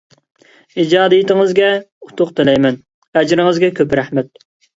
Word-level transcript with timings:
ئىجادىيىتىڭىزگە 0.83 1.67
ئۇتۇق 2.07 2.33
تىلەيمەن، 2.41 2.81
ئەجرىڭىزگە 3.21 3.71
كۆپ 3.83 3.97
رەھمەت! 4.03 4.45